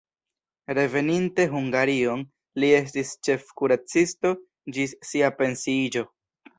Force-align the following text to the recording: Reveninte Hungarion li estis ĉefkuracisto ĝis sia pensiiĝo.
Reveninte 0.77 1.45
Hungarion 1.51 2.25
li 2.65 2.71
estis 2.81 3.13
ĉefkuracisto 3.31 4.35
ĝis 4.81 5.01
sia 5.13 5.35
pensiiĝo. 5.41 6.09